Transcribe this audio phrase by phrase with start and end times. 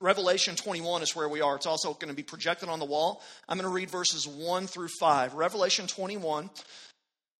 [0.00, 1.56] Revelation 21 is where we are.
[1.56, 3.22] It's also going to be projected on the wall.
[3.48, 5.34] I'm going to read verses 1 through 5.
[5.34, 6.50] Revelation 21,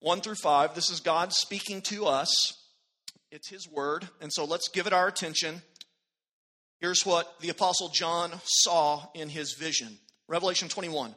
[0.01, 0.75] 1 through 5.
[0.75, 2.31] This is God speaking to us.
[3.31, 4.09] It's His word.
[4.21, 5.63] And so let's give it our attention.
[6.81, 9.99] Here's what the Apostle John saw in his vision
[10.29, 11.15] Revelation 21.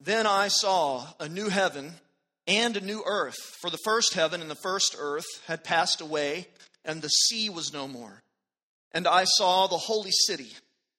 [0.00, 1.94] Then I saw a new heaven
[2.46, 6.48] and a new earth, for the first heaven and the first earth had passed away,
[6.84, 8.22] and the sea was no more.
[8.92, 10.52] And I saw the holy city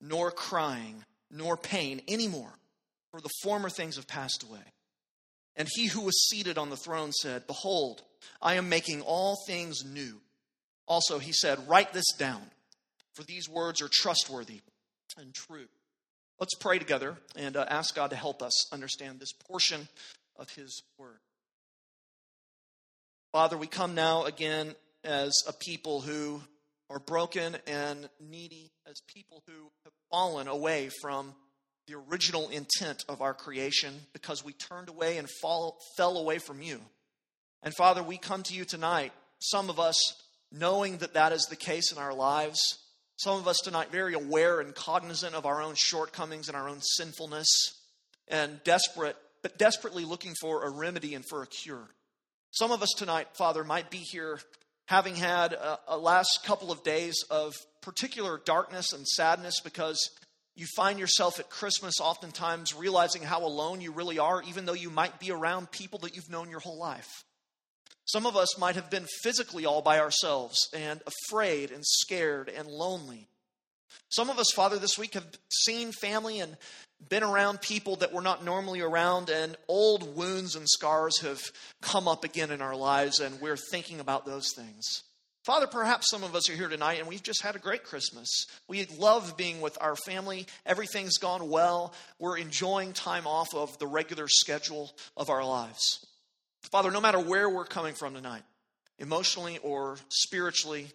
[0.00, 2.52] nor crying, nor pain anymore,
[3.10, 4.60] for the former things have passed away.
[5.56, 8.02] And he who was seated on the throne said, Behold,
[8.40, 10.20] I am making all things new.
[10.86, 12.42] Also, he said, Write this down,
[13.14, 14.60] for these words are trustworthy
[15.18, 15.68] and true.
[16.38, 19.88] Let's pray together and uh, ask God to help us understand this portion
[20.36, 21.18] of his word.
[23.32, 24.74] Father, we come now again
[25.04, 26.40] as a people who
[26.88, 31.34] are broken and needy, as people who have fallen away from
[31.86, 36.62] the original intent of our creation because we turned away and fall, fell away from
[36.62, 36.80] you.
[37.62, 39.96] And Father, we come to you tonight, some of us
[40.52, 42.78] knowing that that is the case in our lives,
[43.16, 46.80] some of us tonight very aware and cognizant of our own shortcomings and our own
[46.80, 47.48] sinfulness,
[48.28, 51.88] and desperate, but desperately looking for a remedy and for a cure.
[52.52, 54.40] Some of us tonight, Father, might be here
[54.86, 60.10] having had a, a last couple of days of particular darkness and sadness because
[60.56, 64.90] you find yourself at Christmas oftentimes realizing how alone you really are, even though you
[64.90, 67.24] might be around people that you've known your whole life.
[68.04, 72.68] Some of us might have been physically all by ourselves and afraid and scared and
[72.68, 73.28] lonely.
[74.08, 76.56] Some of us, Father, this week have seen family and
[77.08, 81.40] been around people that we're not normally around, and old wounds and scars have
[81.80, 85.02] come up again in our lives, and we're thinking about those things.
[85.44, 88.28] Father, perhaps some of us are here tonight and we've just had a great Christmas.
[88.68, 90.46] We love being with our family.
[90.66, 91.94] Everything's gone well.
[92.18, 96.04] We're enjoying time off of the regular schedule of our lives.
[96.70, 98.42] Father, no matter where we're coming from tonight,
[98.98, 100.88] emotionally or spiritually,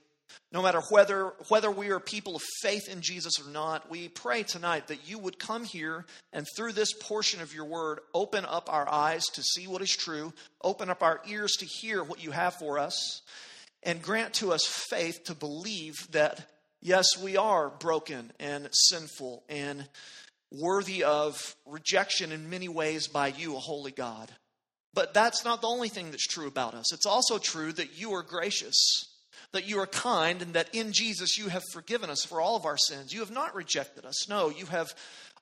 [0.51, 4.43] no matter whether, whether we are people of faith in Jesus or not, we pray
[4.43, 8.71] tonight that you would come here and through this portion of your word, open up
[8.71, 10.33] our eyes to see what is true,
[10.63, 13.23] open up our ears to hear what you have for us,
[13.85, 16.49] and grant to us faith to believe that,
[16.81, 19.87] yes, we are broken and sinful and
[20.51, 24.29] worthy of rejection in many ways by you, a holy God.
[24.93, 26.93] But that's not the only thing that's true about us.
[26.93, 28.75] It's also true that you are gracious
[29.55, 32.65] that you are kind and that in Jesus you have forgiven us for all of
[32.65, 33.13] our sins.
[33.13, 34.27] You have not rejected us.
[34.27, 34.93] No, you have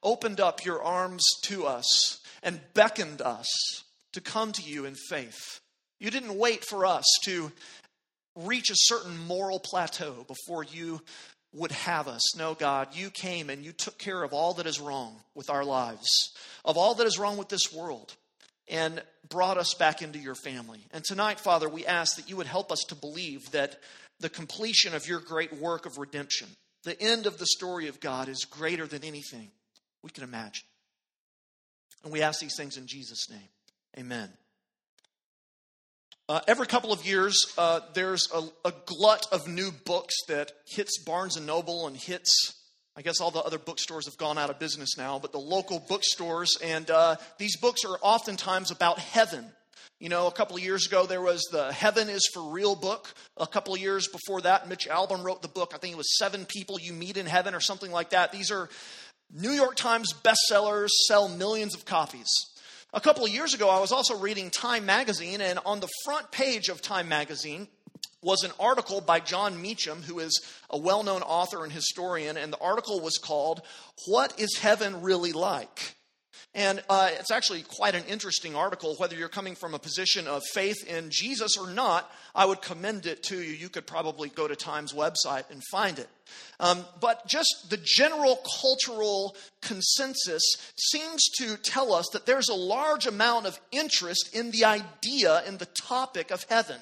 [0.03, 3.48] opened up your arms to us and beckoned us
[4.14, 5.59] to come to you in faith.
[6.00, 7.52] You didn't wait for us to
[8.36, 11.02] reach a certain moral plateau before you
[11.54, 12.36] would have us.
[12.36, 15.64] No, God, you came and you took care of all that is wrong with our
[15.64, 16.08] lives,
[16.66, 18.16] of all that is wrong with this world,
[18.68, 20.80] and brought us back into your family.
[20.92, 23.78] And tonight, Father, we ask that you would help us to believe that
[24.20, 26.48] the completion of your great work of redemption,
[26.84, 29.52] the end of the story of God, is greater than anything
[30.02, 30.66] we can imagine.
[32.04, 33.50] And we ask these things in Jesus' name.
[33.98, 34.30] Amen.
[36.29, 40.97] Uh, every couple of years, uh, there's a, a, glut of new books that hits
[41.03, 42.53] Barnes and Noble and hits.
[42.95, 45.79] I guess all the other bookstores have gone out of business now, but the local
[45.79, 49.51] bookstores, and uh, these books are oftentimes about heaven
[50.03, 53.13] you know, a couple of years ago, there was the Heaven is for Real book.
[53.38, 55.72] A couple of years before that, Mitch Albom wrote the book.
[55.73, 58.34] I think it was Seven People You Meet in Heaven or something like that.
[58.34, 58.67] These are
[59.31, 62.28] New York Times bestsellers, sell millions of copies.
[62.95, 66.29] A couple of years ago, I was also reading Time Magazine, and on the front
[66.29, 67.67] page of Time Magazine
[68.22, 72.53] was an article by Jon Meacham, who is a well known author and historian, and
[72.53, 73.63] the article was called,
[74.05, 75.95] What is Heaven Really Like?
[76.55, 78.96] And uh, it's actually quite an interesting article.
[78.97, 83.08] Whether you're coming from a position of faith in Jesus or not, I would commend
[83.08, 83.53] it to you.
[83.53, 86.09] You could probably go to Time's website and find it.
[86.59, 90.44] Um, but just the general cultural consensus
[90.76, 95.58] seems to tell us that there's a large amount of interest in the idea, in
[95.58, 96.79] the topic of heaven.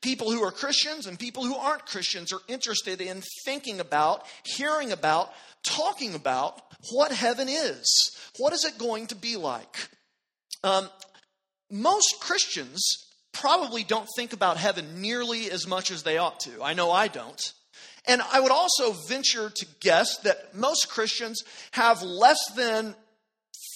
[0.00, 4.92] People who are Christians and people who aren't Christians are interested in thinking about, hearing
[4.92, 5.32] about,
[5.64, 6.60] talking about
[6.92, 8.16] what heaven is.
[8.38, 9.88] What is it going to be like?
[10.62, 10.88] Um,
[11.70, 12.82] most Christians
[13.32, 16.62] probably don't think about heaven nearly as much as they ought to.
[16.62, 17.52] I know I don't.
[18.06, 22.94] And I would also venture to guess that most Christians have less than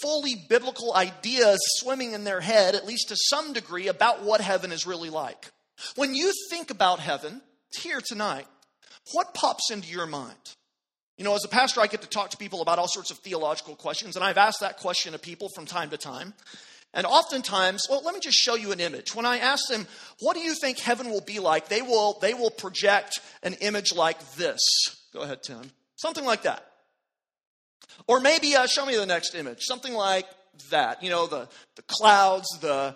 [0.02, 4.70] fully biblical ideas swimming in their head, at least to some degree, about what heaven
[4.70, 5.50] is really like.
[5.96, 7.40] When you think about heaven
[7.81, 8.46] here tonight,
[9.12, 10.37] what pops into your mind?
[11.18, 13.18] You know, as a pastor, I get to talk to people about all sorts of
[13.18, 16.32] theological questions, and I've asked that question of people from time to time.
[16.94, 19.14] And oftentimes, well, let me just show you an image.
[19.14, 19.86] When I ask them,
[20.20, 21.68] what do you think heaven will be like?
[21.68, 24.60] They will, they will project an image like this.
[25.12, 25.70] Go ahead, Tim.
[25.96, 26.64] Something like that.
[28.06, 29.62] Or maybe uh, show me the next image.
[29.62, 30.26] Something like
[30.70, 31.02] that.
[31.02, 32.94] You know, the, the clouds, the,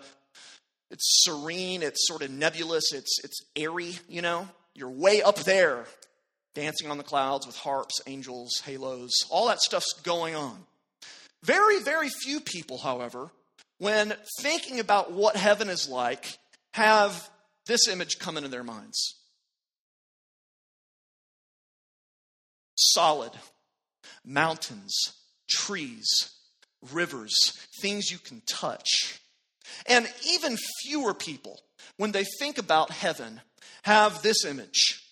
[0.89, 4.47] it's serene, it's sort of nebulous, it's, it's airy, you know?
[4.73, 5.85] You're way up there,
[6.53, 10.65] dancing on the clouds with harps, angels, halos, all that stuff's going on.
[11.43, 13.31] Very, very few people, however,
[13.79, 16.37] when thinking about what heaven is like,
[16.73, 17.29] have
[17.65, 19.15] this image come into their minds
[22.75, 23.31] solid
[24.25, 25.13] mountains,
[25.49, 26.07] trees,
[26.91, 27.33] rivers,
[27.81, 29.19] things you can touch.
[29.87, 31.59] And even fewer people,
[31.97, 33.41] when they think about heaven,
[33.83, 35.02] have this image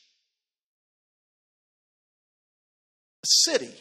[3.23, 3.73] city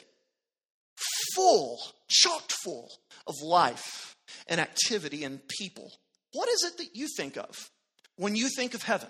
[1.34, 2.90] full, chock full
[3.26, 4.16] of life
[4.46, 5.92] and activity and people.
[6.32, 7.70] What is it that you think of
[8.16, 9.08] when you think of heaven?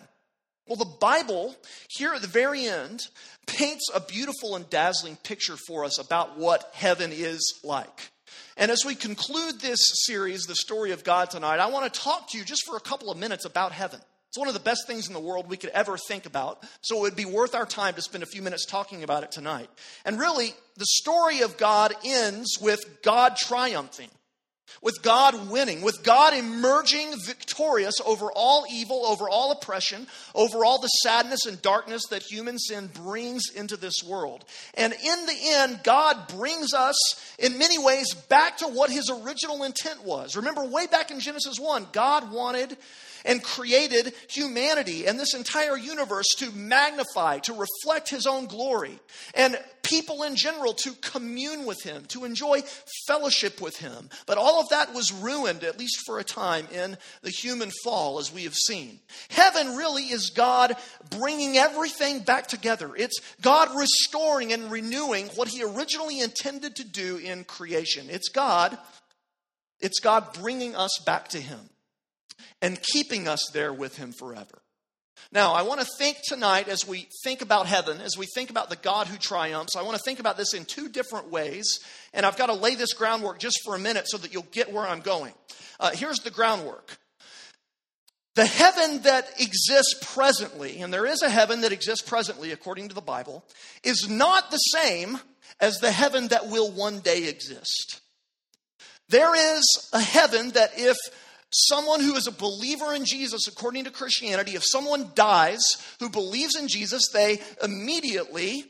[0.66, 1.56] Well, the Bible,
[1.88, 3.08] here at the very end,
[3.46, 8.12] paints a beautiful and dazzling picture for us about what heaven is like.
[8.56, 12.30] And as we conclude this series, The Story of God, tonight, I want to talk
[12.30, 14.00] to you just for a couple of minutes about heaven.
[14.30, 16.98] It's one of the best things in the world we could ever think about, so
[16.98, 19.68] it would be worth our time to spend a few minutes talking about it tonight.
[20.04, 24.08] And really, the story of God ends with God triumphing
[24.82, 30.80] with God winning, with God emerging victorious over all evil, over all oppression, over all
[30.80, 34.44] the sadness and darkness that human sin brings into this world.
[34.74, 36.96] And in the end, God brings us
[37.38, 40.36] in many ways back to what his original intent was.
[40.36, 42.76] Remember, way back in Genesis 1, God wanted
[43.24, 48.98] and created humanity and this entire universe to magnify, to reflect his own glory,
[49.34, 52.62] and people in general to commune with him, to enjoy
[53.06, 54.08] fellowship with him.
[54.26, 58.18] But all of that was ruined, at least for a time, in the human fall,
[58.18, 59.00] as we have seen.
[59.30, 60.76] Heaven really is God
[61.10, 62.92] bringing everything back together.
[62.96, 68.06] It's God restoring and renewing what he originally intended to do in creation.
[68.10, 68.78] It's God.
[69.80, 71.70] It's God bringing us back to him
[72.60, 74.62] and keeping us there with him forever.
[75.32, 78.68] Now, I want to think tonight as we think about heaven, as we think about
[78.68, 81.78] the God who triumphs, I want to think about this in two different ways.
[82.12, 84.72] And I've got to lay this groundwork just for a minute so that you'll get
[84.72, 85.34] where I'm going.
[85.78, 86.98] Uh, here's the groundwork
[88.36, 92.94] the heaven that exists presently, and there is a heaven that exists presently according to
[92.94, 93.44] the Bible,
[93.82, 95.18] is not the same
[95.60, 98.00] as the heaven that will one day exist.
[99.08, 100.96] There is a heaven that if
[101.52, 105.62] someone who is a believer in Jesus, according to Christianity, if someone dies
[105.98, 108.64] who believes in Jesus, they immediately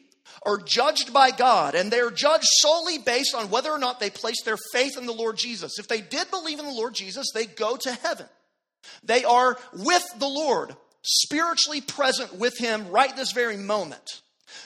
[0.45, 4.43] are judged by God, and they're judged solely based on whether or not they place
[4.43, 5.79] their faith in the Lord Jesus.
[5.79, 8.27] If they did believe in the Lord Jesus, they go to heaven.
[9.03, 14.23] They are with the Lord, spiritually present with Him right this very moment.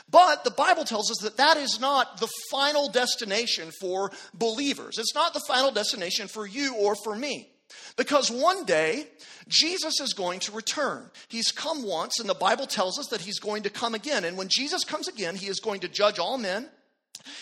[0.08, 4.98] But the Bible tells us that that is not the final destination for believers.
[4.98, 7.48] It's not the final destination for you or for me.
[7.96, 9.06] Because one day,
[9.48, 11.10] Jesus is going to return.
[11.28, 14.24] He's come once, and the Bible tells us that he's going to come again.
[14.24, 16.68] And when Jesus comes again, he is going to judge all men.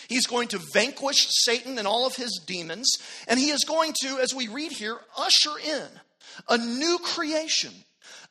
[0.07, 2.89] He's going to vanquish Satan and all of his demons.
[3.27, 5.87] And he is going to, as we read here, usher in
[6.49, 7.71] a new creation,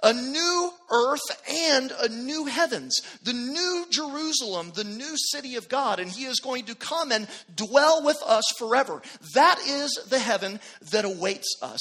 [0.03, 6.01] a new earth and a new heavens, the new Jerusalem, the new city of God,
[6.01, 9.01] and He is going to come and dwell with us forever.
[9.35, 11.81] That is the heaven that awaits us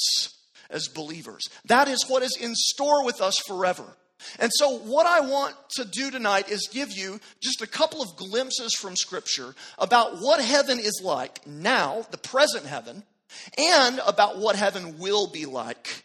[0.70, 1.42] as believers.
[1.66, 3.84] That is what is in store with us forever.
[4.38, 8.16] And so, what I want to do tonight is give you just a couple of
[8.16, 13.02] glimpses from Scripture about what heaven is like now, the present heaven,
[13.58, 16.04] and about what heaven will be like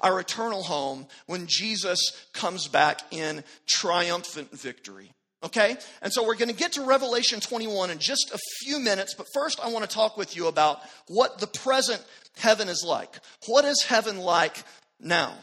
[0.00, 1.98] our eternal home when Jesus
[2.32, 5.12] comes back in triumphant victory.
[5.42, 5.76] Okay?
[6.02, 9.26] And so we're going to get to Revelation 21 in just a few minutes, but
[9.32, 12.04] first I want to talk with you about what the present
[12.36, 13.20] heaven is like.
[13.46, 14.56] What is heaven like
[15.00, 15.34] now?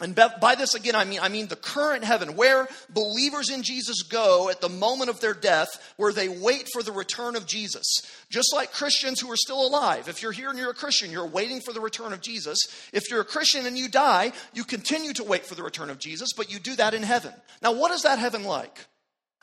[0.00, 4.02] And by this again, I mean, I mean the current heaven, where believers in Jesus
[4.02, 7.86] go at the moment of their death, where they wait for the return of Jesus.
[8.28, 10.08] Just like Christians who are still alive.
[10.08, 12.58] If you're here and you're a Christian, you're waiting for the return of Jesus.
[12.92, 16.00] If you're a Christian and you die, you continue to wait for the return of
[16.00, 17.32] Jesus, but you do that in heaven.
[17.62, 18.86] Now, what is that heaven like?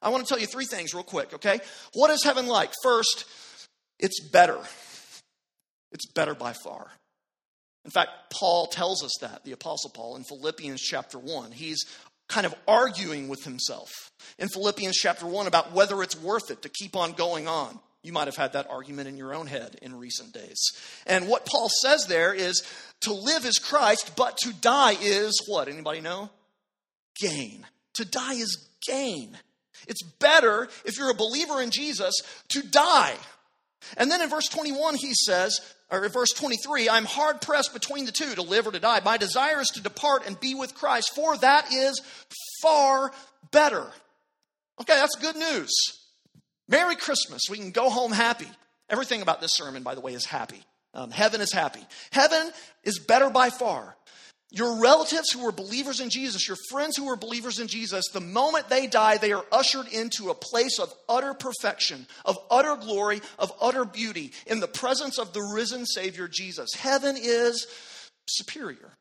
[0.01, 1.62] I want to tell you three things real quick, okay?
[1.93, 2.72] What is heaven like?
[2.84, 3.24] First,
[4.00, 4.60] it's better.
[5.93, 6.91] It's better by far.
[7.83, 11.51] In fact, Paul tells us that, the Apostle Paul, in Philippians chapter 1.
[11.51, 11.83] He's
[12.27, 13.89] kind of arguing with himself
[14.39, 17.79] in Philippians chapter 1 about whether it's worth it to keep on going on.
[18.03, 20.59] You might have had that argument in your own head in recent days.
[21.05, 22.63] And what Paul says there is
[23.01, 25.67] to live is Christ, but to die is what?
[25.67, 26.29] Anybody know?
[27.19, 27.65] Gain.
[27.95, 29.38] To die is gain.
[29.88, 32.15] It's better if you're a believer in Jesus
[32.50, 33.15] to die.
[33.97, 35.59] And then in verse 21, he says,
[35.89, 39.01] or in verse 23, I'm hard pressed between the two, to live or to die.
[39.03, 42.01] My desire is to depart and be with Christ, for that is
[42.61, 43.11] far
[43.51, 43.85] better.
[44.79, 45.71] Okay, that's good news.
[46.67, 47.41] Merry Christmas.
[47.50, 48.47] We can go home happy.
[48.89, 50.63] Everything about this sermon, by the way, is happy.
[50.93, 51.81] Um, heaven is happy.
[52.11, 52.51] Heaven
[52.83, 53.95] is better by far.
[54.53, 58.20] Your relatives who were believers in Jesus, your friends who were believers in Jesus, the
[58.20, 63.22] moment they die, they are ushered into a place of utter perfection, of utter glory,
[63.39, 66.74] of utter beauty in the presence of the risen Savior Jesus.
[66.74, 67.65] Heaven is
[68.27, 68.91] superior.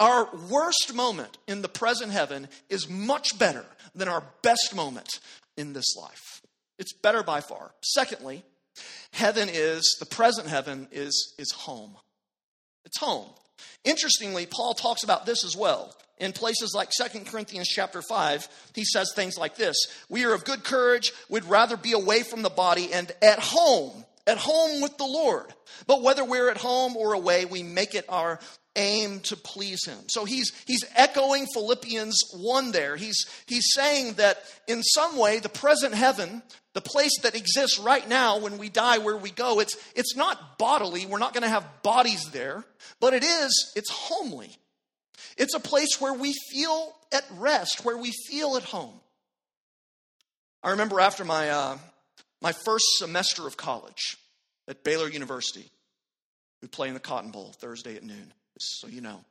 [0.00, 3.64] Our worst moment in the present heaven is much better
[3.94, 5.08] than our best moment
[5.56, 6.42] in this life.
[6.78, 7.72] It's better by far.
[7.82, 8.44] Secondly,
[9.12, 11.96] heaven is, the present heaven is, is home.
[12.84, 13.30] It's home.
[13.84, 15.94] Interestingly, Paul talks about this as well.
[16.18, 19.76] In places like 2 Corinthians chapter 5, he says things like this
[20.08, 24.04] We are of good courage, we'd rather be away from the body and at home,
[24.26, 25.52] at home with the Lord.
[25.86, 28.38] But whether we're at home or away, we make it our
[28.76, 29.98] aim to please him.
[30.08, 32.96] So he's he's echoing Philippians 1 there.
[32.96, 38.08] He's he's saying that in some way the present heaven, the place that exists right
[38.08, 41.06] now when we die where we go, it's it's not bodily.
[41.06, 42.64] We're not going to have bodies there,
[43.00, 44.56] but it is it's homely.
[45.36, 48.94] It's a place where we feel at rest, where we feel at home.
[50.62, 51.78] I remember after my uh,
[52.40, 54.16] my first semester of college
[54.66, 55.68] at Baylor University,
[56.62, 59.24] we play in the Cotton Bowl Thursday at noon so you know.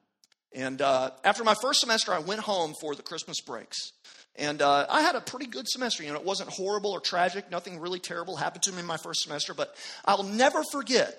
[0.56, 3.92] And uh, after my first semester, I went home for the Christmas breaks.
[4.36, 6.04] And uh, I had a pretty good semester.
[6.04, 7.52] You know, it wasn't horrible or tragic.
[7.52, 9.54] Nothing really terrible happened to me in my first semester.
[9.54, 9.76] But
[10.06, 11.18] I'll never forget,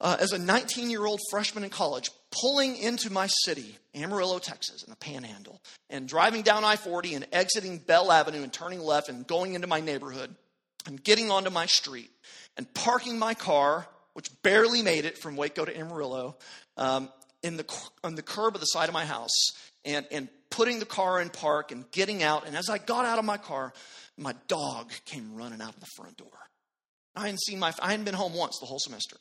[0.00, 4.82] uh, as a 19 year old freshman in college, pulling into my city, Amarillo, Texas,
[4.82, 9.08] in the panhandle, and driving down I 40 and exiting Bell Avenue and turning left
[9.08, 10.34] and going into my neighborhood
[10.86, 12.10] and getting onto my street
[12.56, 16.36] and parking my car, which barely made it from Waco to Amarillo,
[16.76, 17.08] um,
[17.42, 19.52] in the, on the curb of the side of my house
[19.84, 22.46] and, and putting the car in park and getting out.
[22.46, 23.72] And as I got out of my car,
[24.16, 26.28] my dog came running out of the front door.
[27.16, 29.16] I hadn't seen my, I hadn't been home once the whole semester.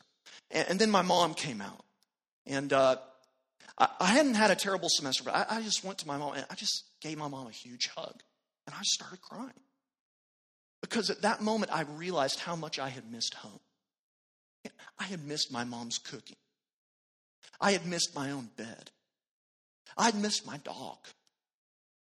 [0.51, 1.83] And, and then my mom came out.
[2.45, 2.98] And uh,
[3.77, 6.33] I, I, hadn't had a terrible semester, but I, I just went to my mom
[6.33, 8.22] and I just gave my mom a huge hug.
[8.65, 9.51] And I started crying.
[10.81, 13.60] Because at that moment, I realized how much I had missed home.
[15.00, 16.36] I had missed my mom's cooking.
[17.63, 18.91] I had missed my own bed.
[19.98, 20.98] I'd missed my dog.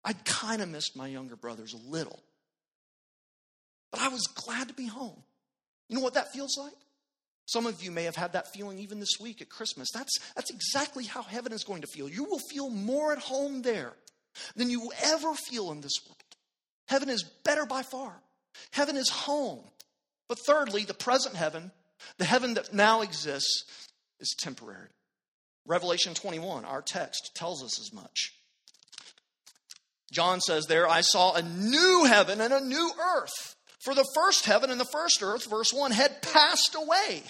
[0.04, 2.20] I'd kind of missed my younger brothers a little.
[3.90, 5.20] But I was glad to be home.
[5.88, 6.74] You know what that feels like?
[7.46, 9.88] Some of you may have had that feeling even this week at Christmas.
[9.92, 12.08] That's, that's exactly how heaven is going to feel.
[12.08, 13.94] You will feel more at home there
[14.54, 16.22] than you ever feel in this world.
[16.86, 18.14] Heaven is better by far.
[18.70, 19.64] Heaven is home.
[20.28, 21.72] But thirdly, the present heaven,
[22.18, 23.88] the heaven that now exists,
[24.20, 24.90] is temporary.
[25.68, 28.32] Revelation 21, our text, tells us as much.
[30.10, 33.54] John says there, I saw a new heaven and a new earth.
[33.78, 37.22] For the first heaven and the first earth, verse 1, had passed away.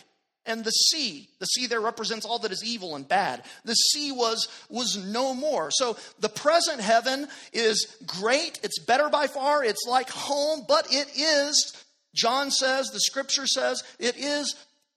[0.47, 3.43] And the sea, the sea there represents all that is evil and bad.
[3.65, 5.71] The sea was, was no more.
[5.71, 8.61] So the present heaven is great.
[8.63, 9.63] It's better by far.
[9.63, 11.77] It's like home, but it is,
[12.15, 14.55] John says, the scripture says, it is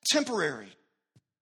[0.09, 0.69] temporary.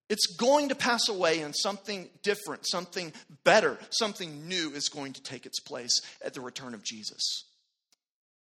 [0.09, 3.13] It's going to pass away and something different, something
[3.43, 7.45] better, something new is going to take its place at the return of Jesus.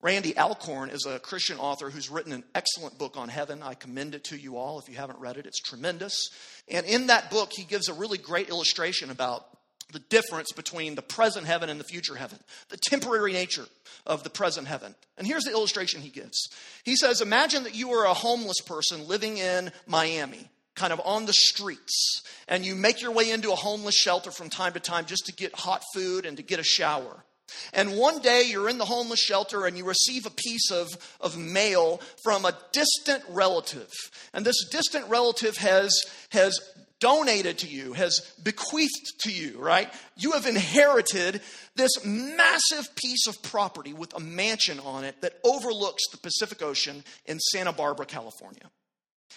[0.00, 3.64] Randy Alcorn is a Christian author who's written an excellent book on heaven.
[3.64, 5.46] I commend it to you all if you haven't read it.
[5.46, 6.30] It's tremendous.
[6.68, 9.44] And in that book, he gives a really great illustration about
[9.92, 12.38] the difference between the present heaven and the future heaven,
[12.68, 13.64] the temporary nature
[14.06, 14.94] of the present heaven.
[15.16, 16.48] And here's the illustration he gives.
[16.84, 21.26] He says Imagine that you are a homeless person living in Miami kind of on
[21.26, 25.04] the streets and you make your way into a homeless shelter from time to time
[25.04, 27.24] just to get hot food and to get a shower.
[27.72, 30.88] And one day you're in the homeless shelter and you receive a piece of,
[31.20, 33.90] of mail from a distant relative.
[34.32, 35.98] And this distant relative has,
[36.30, 36.60] has
[37.00, 39.92] donated to you, has bequeathed to you, right?
[40.16, 41.40] You have inherited
[41.76, 47.04] this massive piece of property with a mansion on it that overlooks the Pacific Ocean
[47.26, 48.70] in Santa Barbara, California.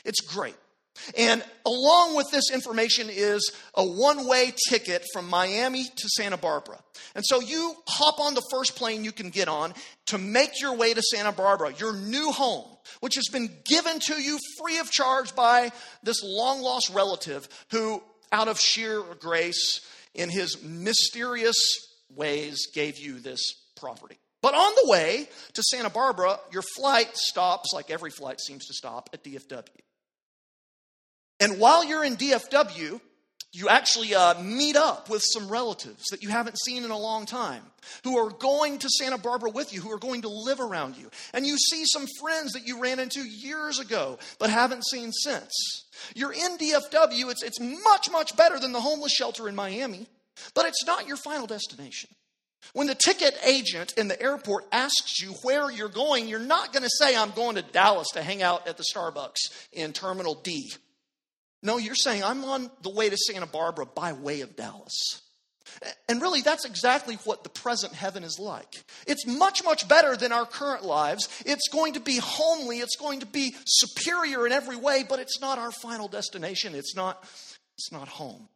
[0.03, 0.55] It's great.
[1.17, 6.79] And along with this information is a one way ticket from Miami to Santa Barbara.
[7.15, 9.73] And so you hop on the first plane you can get on
[10.07, 12.65] to make your way to Santa Barbara, your new home,
[12.99, 15.71] which has been given to you free of charge by
[16.03, 19.81] this long lost relative who, out of sheer grace,
[20.13, 21.57] in his mysterious
[22.09, 24.17] ways, gave you this property.
[24.41, 28.73] But on the way to Santa Barbara, your flight stops, like every flight seems to
[28.73, 29.67] stop, at DFW.
[31.41, 33.01] And while you're in DFW,
[33.51, 37.25] you actually uh, meet up with some relatives that you haven't seen in a long
[37.25, 37.63] time
[38.03, 41.09] who are going to Santa Barbara with you, who are going to live around you.
[41.33, 45.51] And you see some friends that you ran into years ago but haven't seen since.
[46.15, 50.07] You're in DFW, it's, it's much, much better than the homeless shelter in Miami,
[50.53, 52.09] but it's not your final destination.
[52.73, 56.83] When the ticket agent in the airport asks you where you're going, you're not going
[56.83, 60.71] to say, I'm going to Dallas to hang out at the Starbucks in Terminal D.
[61.63, 65.21] No, you're saying, I'm on the way to Santa Barbara by way of Dallas.
[66.09, 68.83] And really, that's exactly what the present heaven is like.
[69.07, 71.29] It's much, much better than our current lives.
[71.45, 75.39] It's going to be homely, it's going to be superior in every way, but it's
[75.39, 76.75] not our final destination.
[76.75, 77.23] It's not,
[77.77, 78.49] it's not home.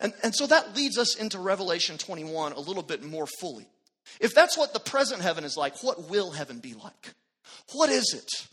[0.00, 3.66] And, and so that leads us into Revelation 21 a little bit more fully.
[4.20, 7.14] If that's what the present heaven is like, what will heaven be like?
[7.72, 8.46] What is it?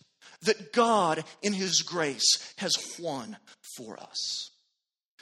[0.44, 3.38] That God, in His grace, has won
[3.78, 4.52] for us.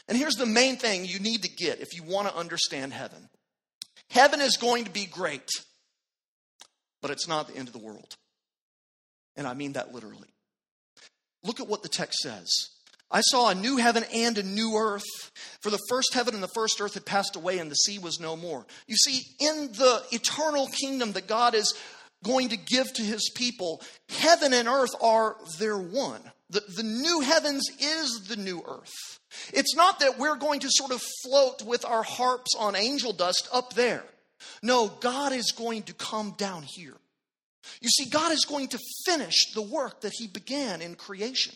[0.08, 3.30] And here's the main thing you need to get if you want to understand heaven
[4.10, 5.48] heaven is going to be great,
[7.02, 8.16] but it's not the end of the world.
[9.36, 10.34] And I mean that literally.
[11.44, 12.50] Look at what the text says.
[13.12, 15.32] I saw a new heaven and a new earth.
[15.62, 18.20] For the first heaven and the first earth had passed away, and the sea was
[18.20, 18.66] no more.
[18.88, 21.74] You see, in the eternal kingdom that God is
[22.24, 26.22] going to give to his people, heaven and earth are their one.
[26.50, 29.20] The, the new heavens is the new earth.
[29.54, 33.48] It's not that we're going to sort of float with our harps on angel dust
[33.54, 34.04] up there.
[34.64, 36.96] No, God is going to come down here.
[37.82, 41.54] You see, God is going to finish the work that he began in creation.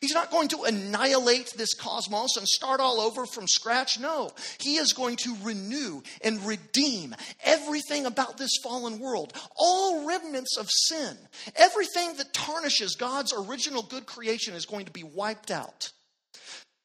[0.00, 3.98] He's not going to annihilate this cosmos and start all over from scratch.
[3.98, 7.14] No, he is going to renew and redeem
[7.44, 11.16] everything about this fallen world, all remnants of sin.
[11.56, 15.92] Everything that tarnishes God's original good creation is going to be wiped out.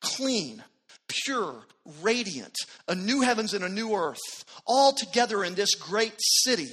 [0.01, 0.63] Clean,
[1.07, 1.65] pure,
[2.01, 2.55] radiant,
[2.87, 6.69] a new heavens and a new earth, all together in this great city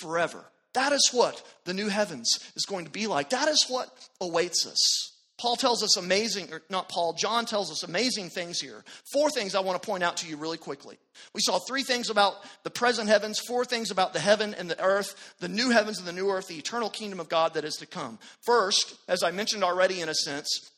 [0.00, 0.44] forever.
[0.74, 3.30] That is what the new heavens is going to be like.
[3.30, 3.88] That is what
[4.20, 5.15] awaits us.
[5.38, 8.82] Paul tells us amazing, or not Paul, John tells us amazing things here.
[9.12, 10.96] Four things I want to point out to you really quickly.
[11.34, 14.82] We saw three things about the present heavens, four things about the heaven and the
[14.82, 17.76] earth, the new heavens and the new earth, the eternal kingdom of God that is
[17.76, 18.18] to come.
[18.46, 20.70] First, as I mentioned already in a sense,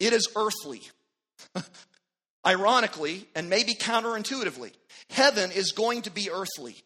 [0.00, 0.82] it is earthly.
[2.46, 4.72] Ironically, and maybe counterintuitively,
[5.08, 6.76] heaven is going to be earthly.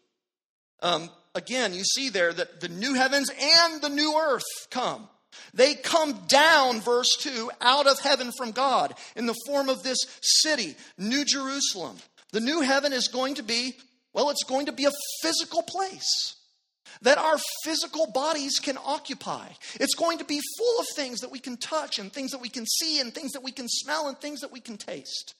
[0.81, 5.09] Um, again, you see there that the new heavens and the new earth come.
[5.53, 9.99] They come down, verse 2, out of heaven from God in the form of this
[10.21, 11.97] city, New Jerusalem.
[12.31, 13.75] The new heaven is going to be,
[14.13, 16.35] well, it's going to be a physical place
[17.01, 19.47] that our physical bodies can occupy.
[19.75, 22.49] It's going to be full of things that we can touch and things that we
[22.49, 25.35] can see and things that we can smell and things that we can taste.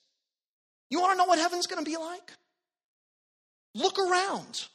[0.89, 2.31] You want to know what heaven's going to be like?
[3.75, 4.67] Look around.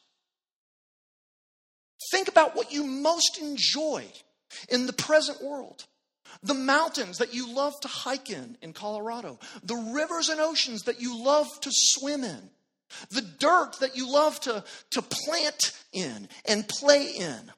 [2.13, 4.05] Think about what you most enjoy
[4.69, 5.87] in the present world.
[6.43, 11.01] The mountains that you love to hike in in Colorado, the rivers and oceans that
[11.01, 12.51] you love to swim in,
[13.11, 17.53] the dirt that you love to, to plant in and play in.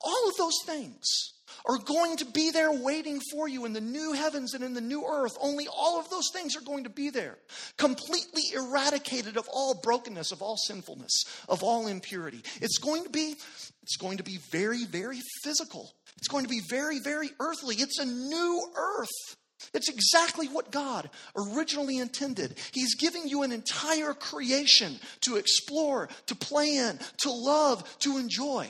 [0.00, 1.34] All of those things
[1.66, 4.80] are going to be there waiting for you in the new heavens and in the
[4.80, 5.36] new earth.
[5.40, 7.38] Only all of those things are going to be there,
[7.76, 12.42] completely eradicated of all brokenness, of all sinfulness, of all impurity.
[12.60, 13.36] It's going to be
[13.82, 15.92] it's going to be very very physical.
[16.16, 17.76] It's going to be very, very earthly.
[17.76, 19.36] It's a new earth.
[19.74, 22.58] It's exactly what God originally intended.
[22.72, 28.68] He's giving you an entire creation to explore, to play in, to love, to enjoy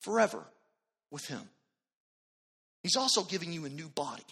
[0.00, 0.44] forever
[1.10, 1.42] with Him.
[2.82, 4.24] He's also giving you a new body.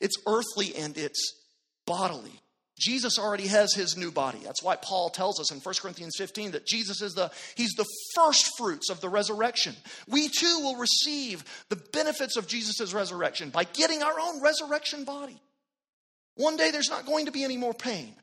[0.00, 1.34] It's earthly and it's
[1.86, 2.40] bodily.
[2.78, 4.40] Jesus already has his new body.
[4.42, 7.86] That's why Paul tells us in 1 Corinthians 15 that Jesus is the he's the
[8.14, 9.76] first fruits of the resurrection.
[10.08, 15.40] We too will receive the benefits of Jesus' resurrection by getting our own resurrection body.
[16.34, 18.14] One day there's not going to be any more pain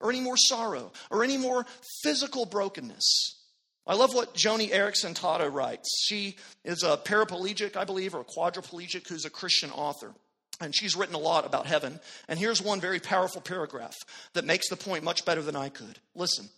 [0.00, 1.66] or any more sorrow or any more
[2.02, 3.34] physical brokenness.
[3.86, 5.88] I love what Joni Eareckson Tada writes.
[6.04, 10.12] She is a paraplegic, I believe, or a quadriplegic who's a Christian author.
[10.60, 12.00] And she's written a lot about heaven.
[12.28, 13.94] And here's one very powerful paragraph
[14.32, 15.98] that makes the point much better than I could.
[16.14, 16.48] Listen.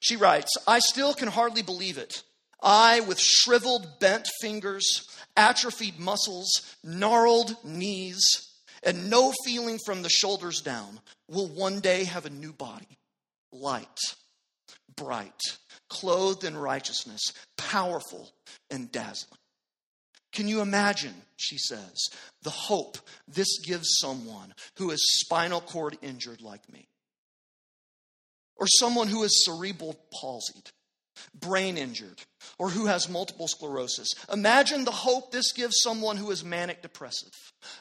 [0.00, 2.22] She writes I still can hardly believe it.
[2.62, 6.50] I, with shriveled, bent fingers, atrophied muscles,
[6.82, 8.48] gnarled knees,
[8.82, 12.98] and no feeling from the shoulders down, will one day have a new body,
[13.52, 13.98] light,
[14.98, 15.40] bright,
[15.88, 18.28] clothed in righteousness, powerful
[18.70, 19.38] and dazzling.
[20.32, 22.10] Can you imagine, she says,
[22.42, 26.86] the hope this gives someone who is spinal cord injured like me?
[28.56, 30.70] Or someone who is cerebral palsied?
[31.34, 32.20] Brain injured,
[32.58, 34.08] or who has multiple sclerosis.
[34.32, 37.32] Imagine the hope this gives someone who is manic depressive.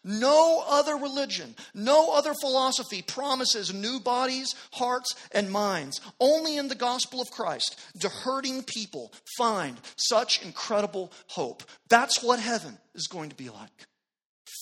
[0.03, 6.01] No other religion, no other philosophy promises new bodies, hearts, and minds.
[6.19, 11.63] Only in the gospel of Christ do hurting people find such incredible hope.
[11.89, 13.87] That's what heaven is going to be like.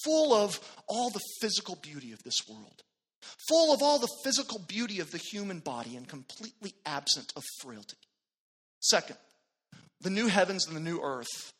[0.03, 2.83] Full of all the physical beauty of this world,
[3.49, 7.97] full of all the physical beauty of the human body, and completely absent of frailty.
[8.85, 9.17] Second,
[10.01, 11.51] the new heavens and the new earth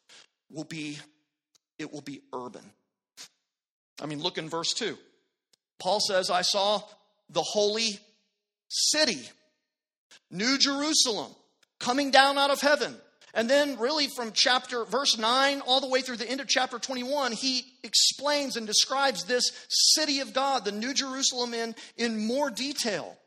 [0.52, 1.00] will be
[1.80, 2.62] it will be urban.
[4.00, 4.96] I mean, look in verse 2.
[5.80, 6.82] Paul says, I saw
[7.30, 8.00] the holy
[8.70, 9.22] city,
[10.30, 11.32] New Jerusalem,
[11.80, 12.96] coming down out of heaven.
[13.34, 16.80] And then, really, from chapter, verse 9, all the way through the end of chapter
[16.80, 22.50] 21, he explains and describes this city of God, the New Jerusalem, in, in more
[22.50, 23.18] detail.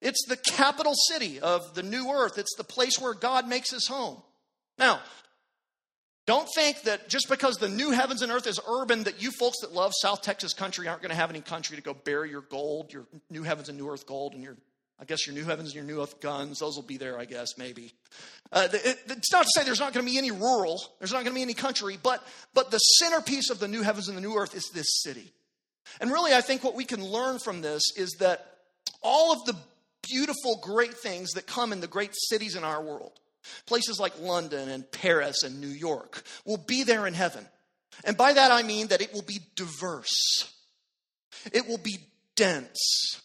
[0.00, 2.38] It's the capital city of the new earth.
[2.38, 4.22] It's the place where God makes his home.
[4.78, 5.00] Now,
[6.26, 9.60] don't think that just because the new heavens and earth is urban, that you folks
[9.60, 12.40] that love South Texas country aren't going to have any country to go bury your
[12.42, 14.56] gold, your new heavens and new earth gold, and your,
[15.00, 16.58] I guess, your new heavens and your new earth guns.
[16.58, 17.92] Those will be there, I guess, maybe.
[18.52, 21.18] Uh, it, it's not to say there's not going to be any rural, there's not
[21.22, 24.22] going to be any country, but, but the centerpiece of the new heavens and the
[24.22, 25.32] new earth is this city.
[26.00, 28.44] And really, I think what we can learn from this is that
[29.00, 29.54] all of the
[30.08, 33.18] beautiful, great things that come in the great cities in our world.
[33.66, 37.46] Places like London and Paris and New York will be there in heaven.
[38.04, 40.52] And by that I mean that it will be diverse,
[41.52, 41.98] it will be
[42.34, 43.20] dense,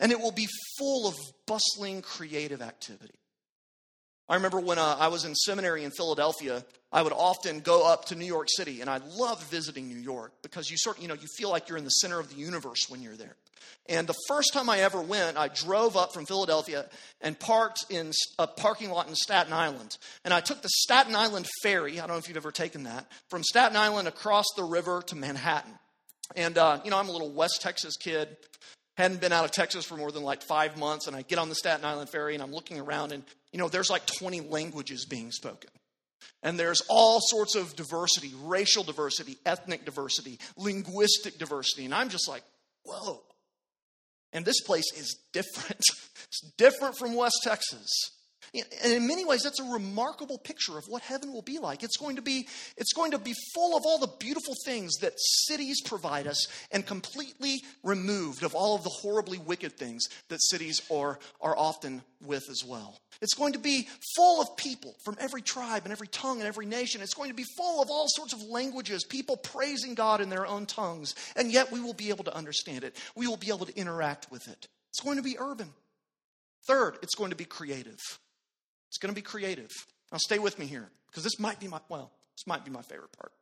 [0.00, 1.14] and it will be full of
[1.46, 3.18] bustling creative activity.
[4.28, 8.06] I remember when uh, I was in seminary in Philadelphia, I would often go up
[8.06, 11.14] to New York City, and I loved visiting New York because you sort, you know,
[11.14, 13.36] you feel like you're in the center of the universe when you're there.
[13.86, 16.86] And the first time I ever went, I drove up from Philadelphia
[17.20, 19.98] and parked in a parking lot in Staten Island.
[20.24, 21.98] And I took the Staten Island ferry.
[21.98, 25.16] I don't know if you've ever taken that from Staten Island across the river to
[25.16, 25.72] Manhattan.
[26.34, 28.36] And uh, you know, I'm a little West Texas kid
[28.96, 31.48] hadn't been out of Texas for more than like five months, and I get on
[31.48, 33.24] the Staten Island ferry and I'm looking around, and
[33.54, 35.70] you know, there's like 20 languages being spoken.
[36.42, 41.84] And there's all sorts of diversity racial diversity, ethnic diversity, linguistic diversity.
[41.84, 42.42] And I'm just like,
[42.84, 43.22] whoa.
[44.32, 45.80] And this place is different.
[46.26, 47.88] It's different from West Texas.
[48.52, 51.82] And in many ways, that's a remarkable picture of what heaven will be like.
[51.82, 55.14] It's going to be, it's going to be full of all the beautiful things that
[55.16, 60.82] cities provide us and completely removed of all of the horribly wicked things that cities
[60.90, 62.98] are, are often with as well.
[63.20, 66.66] It's going to be full of people from every tribe and every tongue and every
[66.66, 67.02] nation.
[67.02, 70.46] It's going to be full of all sorts of languages, people praising God in their
[70.46, 72.96] own tongues, and yet we will be able to understand it.
[73.14, 74.66] We will be able to interact with it.
[74.90, 75.72] It's going to be urban.
[76.66, 77.98] Third, it's going to be creative.
[78.94, 79.72] It's going to be creative.
[80.12, 82.82] Now, stay with me here because this might be my, well, this might be my
[82.82, 83.32] favorite part.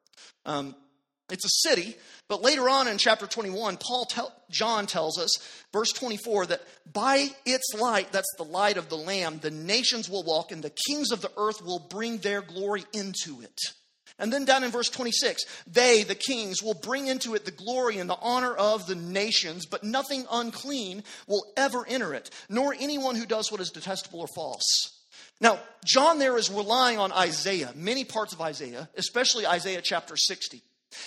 [0.46, 0.74] Um,
[1.28, 1.94] it's a city,
[2.26, 5.30] but later on in chapter 21, Paul tell, John tells us,
[5.70, 10.22] verse 24, that by its light, that's the light of the Lamb, the nations will
[10.22, 13.58] walk and the kings of the earth will bring their glory into it.
[14.18, 17.98] And then down in verse 26, they, the kings, will bring into it the glory
[17.98, 23.16] and the honor of the nations, but nothing unclean will ever enter it, nor anyone
[23.16, 25.01] who does what is detestable or false
[25.40, 30.62] now, John there is relying on Isaiah, many parts of Isaiah, especially Isaiah chapter 60.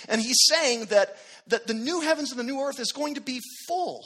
[0.08, 3.20] And he's saying that, that the new heavens and the new earth is going to
[3.20, 4.04] be full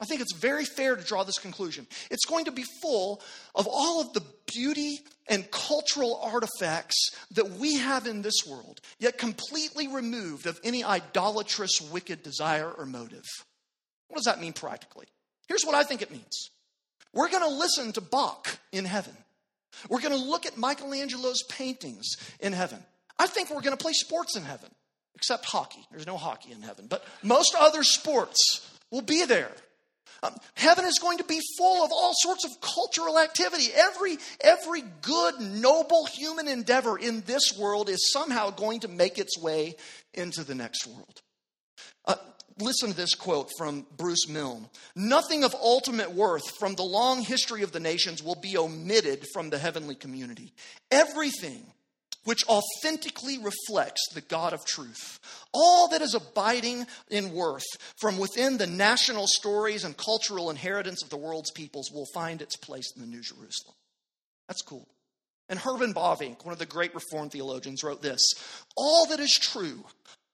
[0.00, 1.86] I think it's very fair to draw this conclusion.
[2.10, 3.20] It's going to be full
[3.54, 9.18] of all of the beauty and cultural artifacts that we have in this world, yet
[9.18, 13.24] completely removed of any idolatrous, wicked desire or motive.
[14.08, 15.06] What does that mean practically?
[15.48, 16.50] Here's what I think it means
[17.12, 19.14] we're going to listen to Bach in heaven,
[19.88, 22.78] we're going to look at Michelangelo's paintings in heaven.
[23.18, 24.70] I think we're going to play sports in heaven,
[25.14, 25.84] except hockey.
[25.90, 29.52] There's no hockey in heaven, but most other sports will be there.
[30.22, 33.68] Um, heaven is going to be full of all sorts of cultural activity.
[33.74, 39.38] Every, every good, noble human endeavor in this world is somehow going to make its
[39.38, 39.76] way
[40.12, 41.22] into the next world.
[42.60, 47.62] Listen to this quote from Bruce Milne Nothing of ultimate worth from the long history
[47.62, 50.52] of the nations will be omitted from the heavenly community.
[50.90, 51.64] Everything
[52.24, 55.18] which authentically reflects the God of truth.
[55.54, 57.64] All that is abiding in worth
[57.98, 62.56] from within the national stories and cultural inheritance of the world's peoples will find its
[62.56, 63.74] place in the New Jerusalem.
[64.48, 64.86] That's cool.
[65.48, 68.22] And Herman Bavinck, one of the great Reformed theologians, wrote this
[68.76, 69.84] All that is true,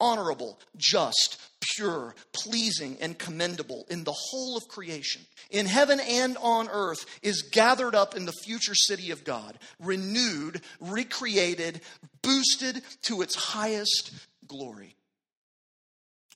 [0.01, 1.41] honorable, just,
[1.75, 7.43] pure, pleasing, and commendable in the whole of creation, in heaven and on earth, is
[7.43, 11.81] gathered up in the future city of God, renewed, recreated,
[12.23, 14.13] boosted to its highest
[14.47, 14.97] glory.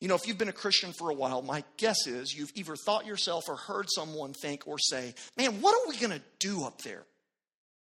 [0.01, 2.75] You know, if you've been a Christian for a while, my guess is you've either
[2.75, 6.65] thought yourself or heard someone think or say, Man, what are we going to do
[6.65, 7.05] up there?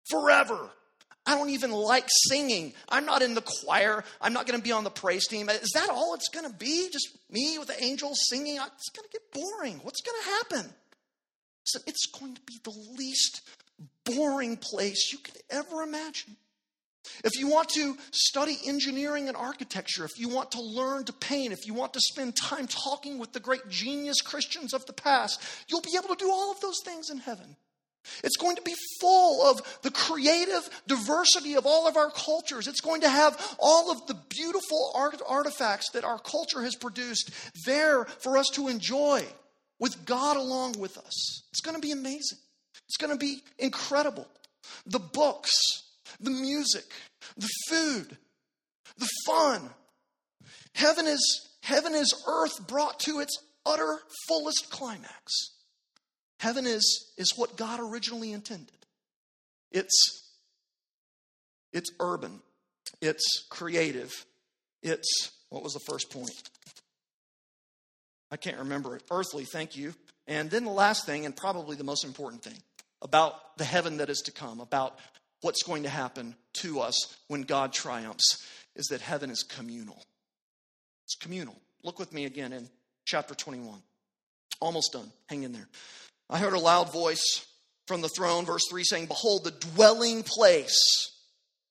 [0.09, 0.71] Forever.
[1.29, 2.73] I don't even like singing.
[2.89, 4.03] I'm not in the choir.
[4.19, 5.51] I'm not going to be on the praise team.
[5.51, 6.89] Is that all it's going to be?
[6.91, 8.57] Just me with the angels singing?
[8.57, 9.79] It's going to get boring.
[9.83, 10.73] What's going to happen?
[11.65, 13.43] So it's going to be the least
[14.07, 16.37] boring place you could ever imagine.
[17.23, 21.53] If you want to study engineering and architecture, if you want to learn to paint,
[21.53, 25.43] if you want to spend time talking with the great genius Christians of the past,
[25.69, 27.57] you'll be able to do all of those things in heaven.
[28.25, 32.67] It's going to be full of the creative diversity of all of our cultures.
[32.67, 37.31] It's going to have all of the beautiful art, artifacts that our culture has produced
[37.67, 39.25] there for us to enjoy
[39.79, 41.43] with God along with us.
[41.51, 42.39] It's going to be amazing.
[42.87, 44.27] It's going to be incredible.
[44.87, 45.51] The books,
[46.21, 46.85] the music,
[47.37, 48.17] the food,
[48.97, 49.71] the fun.
[50.75, 55.58] Heaven is, heaven is earth brought to its utter fullest climax.
[56.39, 58.73] Heaven is, is what God originally intended.
[59.71, 60.33] It's,
[61.73, 62.41] it's urban,
[63.01, 64.25] it's creative,
[64.83, 66.31] it's, what was the first point?
[68.31, 69.03] I can't remember it.
[69.11, 69.95] Earthly, thank you.
[70.27, 72.59] And then the last thing, and probably the most important thing,
[73.01, 74.99] about the heaven that is to come, about
[75.41, 78.45] what's going to happen to us when God triumphs,
[78.77, 80.05] is that heaven is communal.
[81.05, 81.57] It's communal.
[81.83, 82.69] Look with me again in
[83.07, 83.81] chapter 21.
[84.61, 85.11] Almost done.
[85.29, 85.69] Hang in there.
[86.31, 87.47] I heard a loud voice
[87.87, 91.11] from the throne, verse 3, saying, Behold, the dwelling place,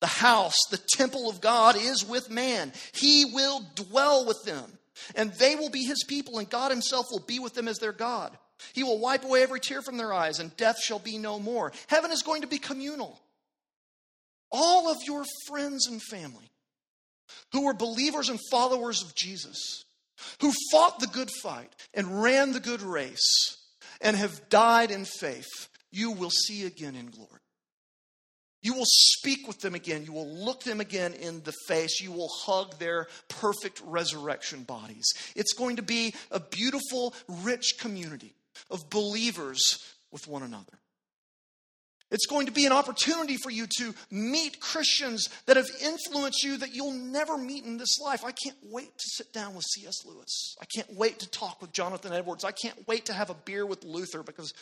[0.02, 2.74] the house, the temple of God is with man.
[2.93, 4.80] He will dwell with them,
[5.15, 7.93] and they will be his people, and God himself will be with them as their
[7.93, 8.36] God.
[8.74, 11.72] He will wipe away every tear from their eyes, and death shall be no more.
[11.88, 13.20] Heaven is going to be communal.
[14.52, 16.50] All of your friends and family
[17.52, 19.86] who were believers and followers of Jesus,
[20.41, 23.58] who fought the good fight and ran the good race,
[24.01, 27.29] and have died in faith, you will see again in glory.
[28.62, 30.03] You will speak with them again.
[30.03, 32.01] You will look them again in the face.
[32.01, 35.05] You will hug their perfect resurrection bodies.
[35.36, 38.33] It's going to be a beautiful, rich community
[38.69, 39.62] of believers
[40.12, 40.79] with one another.
[42.10, 46.58] It's going to be an opportunity for you to meet Christians that have influenced you
[46.58, 48.24] that you'll never meet in this life.
[48.24, 50.06] I can't wait to sit down with C.S.
[50.06, 50.56] Lewis.
[50.62, 52.46] I can't wait to talk with Jonathan Edwards.
[52.46, 54.54] I can't wait to have a beer with Luther because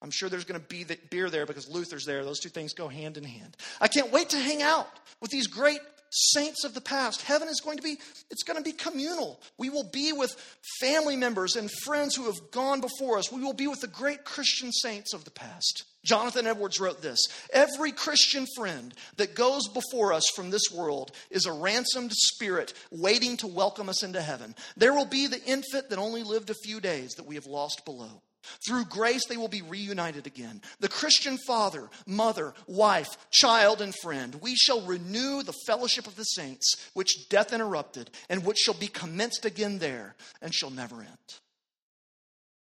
[0.00, 2.24] I'm sure there's going to be the beer there because Luther's there.
[2.24, 3.56] Those two things go hand in hand.
[3.80, 4.88] I can't wait to hang out
[5.20, 7.22] with these great saints of the past.
[7.22, 7.98] Heaven is going to be
[8.30, 9.40] it's going to be communal.
[9.58, 10.32] We will be with
[10.80, 13.32] family members and friends who have gone before us.
[13.32, 15.84] We will be with the great Christian saints of the past.
[16.04, 17.20] Jonathan Edwards wrote this
[17.52, 23.36] Every Christian friend that goes before us from this world is a ransomed spirit waiting
[23.38, 24.54] to welcome us into heaven.
[24.76, 27.84] There will be the infant that only lived a few days that we have lost
[27.84, 28.22] below.
[28.66, 30.62] Through grace, they will be reunited again.
[30.80, 36.24] The Christian father, mother, wife, child, and friend, we shall renew the fellowship of the
[36.24, 41.18] saints, which death interrupted, and which shall be commenced again there and shall never end.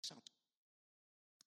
[0.02, 0.14] So,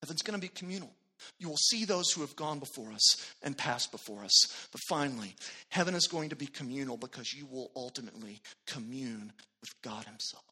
[0.02, 0.92] heaven's going to be communal.
[1.40, 4.68] You will see those who have gone before us and passed before us.
[4.72, 5.36] But finally,
[5.70, 10.44] heaven is going to be communal because you will ultimately commune with God Himself.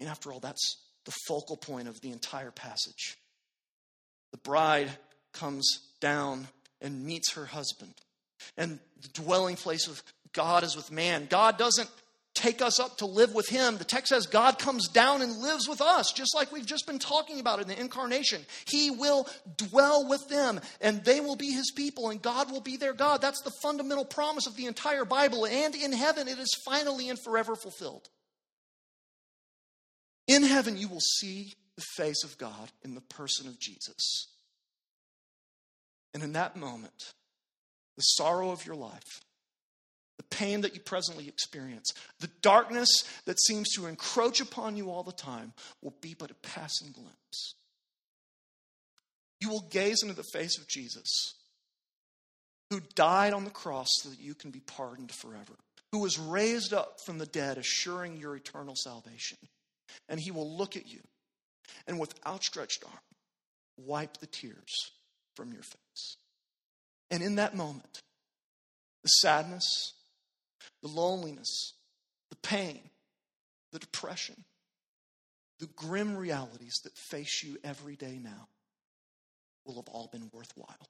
[0.00, 3.16] And after all, that's, the focal point of the entire passage.
[4.32, 4.90] The bride
[5.32, 6.48] comes down
[6.80, 7.94] and meets her husband.
[8.56, 10.02] And the dwelling place of
[10.32, 11.26] God is with man.
[11.28, 11.90] God doesn't
[12.34, 13.76] take us up to live with him.
[13.76, 16.98] The text says God comes down and lives with us, just like we've just been
[16.98, 18.42] talking about in the incarnation.
[18.66, 22.76] He will dwell with them, and they will be his people, and God will be
[22.76, 23.20] their God.
[23.20, 25.46] That's the fundamental promise of the entire Bible.
[25.46, 28.08] And in heaven, it is finally and forever fulfilled.
[30.26, 34.28] In heaven, you will see the face of God in the person of Jesus.
[36.14, 37.12] And in that moment,
[37.96, 39.22] the sorrow of your life,
[40.42, 42.88] pain that you presently experience, the darkness
[43.26, 45.52] that seems to encroach upon you all the time
[45.82, 47.54] will be but a passing glimpse.
[49.40, 51.34] You will gaze into the face of Jesus,
[52.70, 55.54] who died on the cross so that you can be pardoned forever,
[55.92, 59.38] who was raised up from the dead, assuring your eternal salvation.
[60.08, 61.00] And he will look at you
[61.86, 62.98] and with outstretched arm
[63.76, 64.90] wipe the tears
[65.36, 66.16] from your face.
[67.12, 68.02] And in that moment,
[69.02, 69.92] the sadness,
[70.82, 71.74] the loneliness,
[72.30, 72.80] the pain,
[73.72, 74.44] the depression,
[75.58, 78.48] the grim realities that face you every day now
[79.64, 80.88] will have all been worthwhile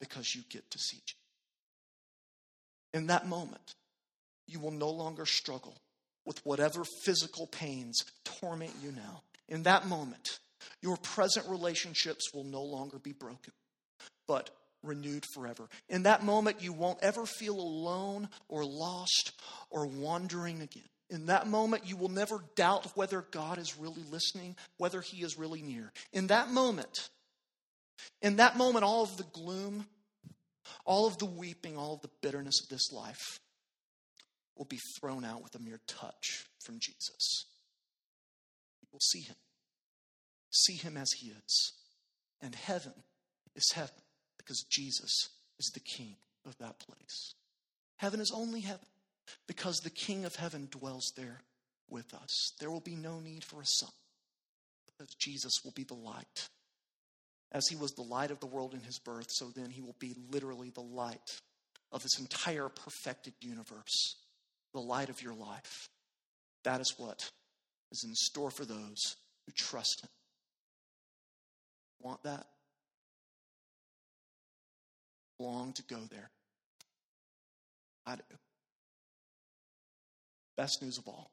[0.00, 1.16] because you get to see Jesus.
[2.92, 3.74] In that moment,
[4.48, 5.76] you will no longer struggle
[6.26, 9.22] with whatever physical pains torment you now.
[9.48, 10.40] In that moment,
[10.82, 13.52] your present relationships will no longer be broken,
[14.26, 14.50] but
[14.82, 15.68] renewed forever.
[15.88, 19.32] In that moment, you won't ever feel alone or lost
[19.70, 20.82] or wandering again.
[21.10, 25.38] In that moment, you will never doubt whether God is really listening, whether He is
[25.38, 25.92] really near.
[26.12, 27.08] In that moment,
[28.22, 29.86] in that moment, all of the gloom,
[30.84, 33.40] all of the weeping, all of the bitterness of this life
[34.56, 37.46] will be thrown out with a mere touch from Jesus.
[38.82, 39.36] You will see Him,
[40.50, 41.72] see Him as He is.
[42.40, 42.94] And heaven
[43.56, 44.00] is heaven
[44.50, 45.28] because Jesus
[45.60, 47.34] is the king of that place.
[47.98, 48.88] Heaven is only heaven
[49.46, 51.42] because the king of heaven dwells there
[51.88, 52.54] with us.
[52.58, 53.92] There will be no need for a sun
[54.88, 56.48] because Jesus will be the light.
[57.52, 59.94] As he was the light of the world in his birth, so then he will
[60.00, 61.40] be literally the light
[61.92, 64.16] of this entire perfected universe,
[64.74, 65.88] the light of your life.
[66.64, 67.30] That is what
[67.92, 69.14] is in store for those
[69.46, 70.10] who trust him.
[72.00, 72.46] Want that?
[75.40, 76.30] Long to go there.
[78.06, 78.22] I do.
[80.56, 81.30] Best news of all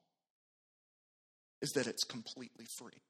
[1.61, 3.01] is that it's completely free.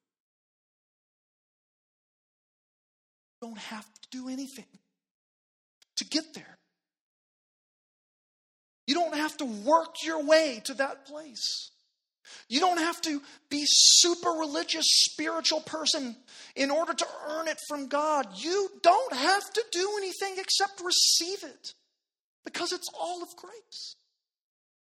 [3.42, 4.66] You don't have to do anything
[5.98, 6.58] to get there.
[8.88, 11.72] You don't have to work your way to that place.
[12.50, 16.16] You don't have to be super religious, spiritual person
[16.56, 18.28] in order to earn it from God.
[18.36, 21.74] You don't have to do anything except receive it
[22.46, 23.96] because it's all of grace.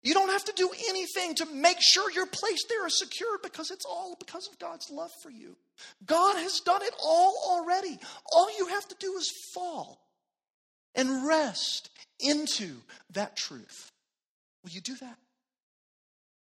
[0.02, 3.70] You don't have to do anything to make sure your place there is secured because
[3.70, 5.56] it's all because of God's love for you.
[6.06, 7.98] God has done it all already.
[8.32, 10.00] All you have to do is fall
[10.94, 12.76] and rest into
[13.10, 13.92] that truth.
[14.62, 15.18] Will you do that?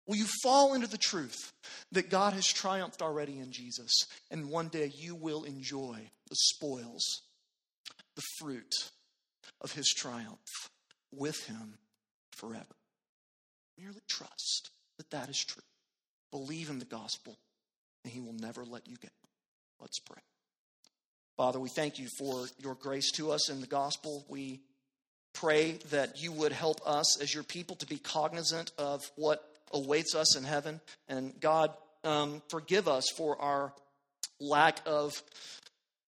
[0.06, 1.52] Will you fall into the truth
[1.92, 7.22] that God has triumphed already in Jesus, and one day you will enjoy the spoils,
[8.14, 8.72] the fruit
[9.60, 10.70] of his triumph
[11.12, 11.78] with him
[12.32, 12.76] forever?
[13.78, 15.62] Merely trust that that is true.
[16.30, 17.36] Believe in the gospel,
[18.04, 19.08] and he will never let you go.
[19.80, 20.22] Let's pray.
[21.36, 24.24] Father, we thank you for your grace to us in the gospel.
[24.28, 24.60] We
[25.34, 30.14] pray that you would help us as your people to be cognizant of what awaits
[30.14, 30.80] us in heaven.
[31.08, 31.72] And God,
[32.04, 33.72] um, forgive us for our
[34.40, 35.22] lack of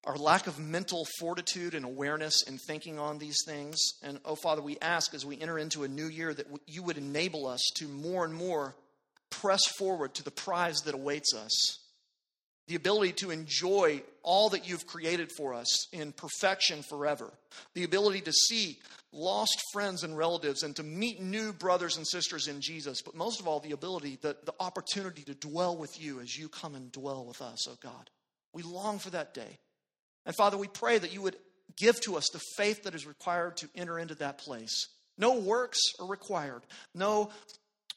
[0.04, 3.76] our lack of mental fortitude and awareness in thinking on these things.
[4.02, 6.96] And oh, Father, we ask as we enter into a new year that you would
[6.96, 8.74] enable us to more and more
[9.28, 11.78] press forward to the prize that awaits us
[12.68, 17.32] the ability to enjoy all that you've created for us in perfection forever,
[17.74, 18.78] the ability to see
[19.10, 23.40] lost friends and relatives and to meet new brothers and sisters in Jesus, but most
[23.40, 26.92] of all, the ability, the, the opportunity to dwell with you as you come and
[26.92, 28.10] dwell with us, oh God.
[28.52, 29.58] We long for that day.
[30.26, 31.36] And Father, we pray that you would
[31.76, 34.88] give to us the faith that is required to enter into that place.
[35.16, 36.62] No works are required,
[36.94, 37.30] no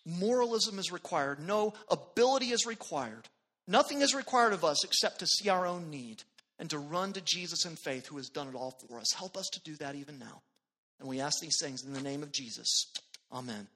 [0.06, 3.28] moralism is required, no ability is required.
[3.72, 6.24] Nothing is required of us except to see our own need
[6.60, 9.14] and to run to Jesus in faith who has done it all for us.
[9.16, 10.42] Help us to do that even now.
[11.00, 12.68] And we ask these things in the name of Jesus.
[13.32, 13.68] Amen.